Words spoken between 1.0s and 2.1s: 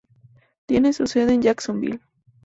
sede en Jacksonville.